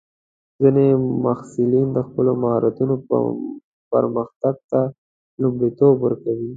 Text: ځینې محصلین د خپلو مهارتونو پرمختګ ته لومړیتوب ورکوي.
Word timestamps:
ځینې 0.61 0.85
محصلین 1.23 1.87
د 1.93 1.97
خپلو 2.07 2.31
مهارتونو 2.41 2.95
پرمختګ 3.91 4.55
ته 4.71 4.81
لومړیتوب 5.41 5.93
ورکوي. 6.01 6.49